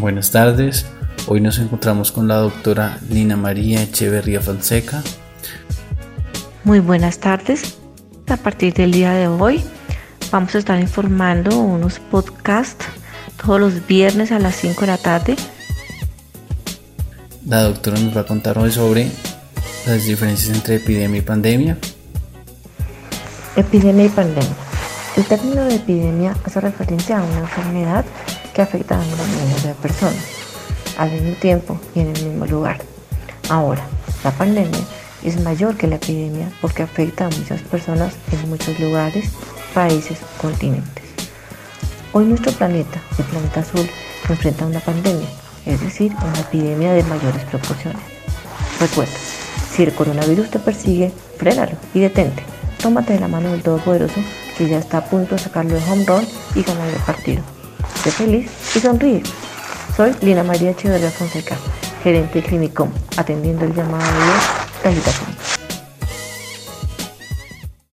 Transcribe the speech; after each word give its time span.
Buenas 0.00 0.30
tardes. 0.30 0.86
Hoy 1.26 1.40
nos 1.40 1.58
encontramos 1.58 2.12
con 2.12 2.28
la 2.28 2.36
doctora 2.36 3.00
Lina 3.10 3.36
María 3.36 3.82
Echeverría 3.82 4.40
Fonseca. 4.40 5.02
Muy 6.62 6.78
buenas 6.78 7.18
tardes. 7.18 7.78
A 8.28 8.36
partir 8.36 8.74
del 8.74 8.92
día 8.92 9.12
de 9.14 9.26
hoy 9.26 9.64
vamos 10.30 10.54
a 10.54 10.58
estar 10.58 10.78
informando 10.78 11.58
unos 11.58 11.98
podcasts 11.98 12.86
todos 13.42 13.58
los 13.58 13.86
viernes 13.88 14.30
a 14.30 14.38
las 14.38 14.54
5 14.54 14.82
de 14.82 14.86
la 14.86 14.98
tarde. 14.98 15.36
La 17.44 17.62
doctora 17.62 17.98
nos 17.98 18.16
va 18.16 18.20
a 18.20 18.26
contar 18.26 18.56
hoy 18.56 18.70
sobre 18.70 19.10
las 19.84 20.04
diferencias 20.04 20.56
entre 20.56 20.76
epidemia 20.76 21.18
y 21.18 21.22
pandemia. 21.22 21.76
Epidemia 23.56 24.04
y 24.04 24.10
pandemia. 24.10 24.56
El 25.16 25.24
término 25.24 25.64
de 25.64 25.74
epidemia 25.74 26.36
hace 26.44 26.60
referencia 26.60 27.18
a 27.18 27.24
una 27.24 27.40
enfermedad 27.40 28.04
que 28.58 28.62
afecta 28.62 28.96
a 28.96 28.98
un 28.98 29.06
millones 29.06 29.62
de 29.62 29.74
personas 29.74 30.16
al 30.98 31.12
mismo 31.12 31.36
tiempo 31.36 31.78
y 31.94 32.00
en 32.00 32.08
el 32.08 32.24
mismo 32.24 32.44
lugar. 32.44 32.80
Ahora, 33.48 33.86
la 34.24 34.32
pandemia 34.32 34.80
es 35.22 35.40
mayor 35.40 35.76
que 35.76 35.86
la 35.86 35.94
epidemia 35.94 36.50
porque 36.60 36.82
afecta 36.82 37.26
a 37.26 37.30
muchas 37.30 37.62
personas 37.62 38.14
en 38.32 38.50
muchos 38.50 38.80
lugares, 38.80 39.30
países, 39.74 40.18
continentes. 40.40 41.04
Hoy 42.12 42.24
nuestro 42.24 42.50
planeta, 42.50 43.00
el 43.16 43.26
planeta 43.26 43.60
azul, 43.60 43.88
enfrenta 44.28 44.66
una 44.66 44.80
pandemia, 44.80 45.28
es 45.64 45.80
decir, 45.80 46.12
una 46.20 46.40
epidemia 46.40 46.94
de 46.94 47.04
mayores 47.04 47.44
proporciones. 47.44 48.02
Recuerda, 48.80 49.14
si 49.70 49.84
el 49.84 49.94
coronavirus 49.94 50.50
te 50.50 50.58
persigue, 50.58 51.12
frénalo 51.36 51.76
y 51.94 52.00
detente. 52.00 52.42
Tómate 52.82 53.12
de 53.12 53.20
la 53.20 53.28
mano 53.28 53.52
del 53.52 53.62
Todopoderoso 53.62 54.20
que 54.56 54.68
ya 54.68 54.78
está 54.78 54.98
a 54.98 55.04
punto 55.04 55.36
de 55.36 55.42
sacarlo 55.42 55.74
de 55.74 55.90
home 55.92 56.04
run 56.06 56.26
y 56.56 56.64
ganar 56.64 56.88
el 56.88 57.00
partido. 57.02 57.57
Sé 58.02 58.10
feliz 58.12 58.50
y 58.76 58.80
sonríe. 58.80 59.22
Soy 59.96 60.14
Lina 60.20 60.44
María 60.44 60.70
Echeverría 60.70 61.10
Fonseca, 61.10 61.56
gerente 62.02 62.40
de 62.40 62.46
Clinicom, 62.46 62.90
atendiendo 63.16 63.64
el 63.64 63.74
llamado 63.74 64.04
de 64.04 64.24
Dios, 64.24 65.37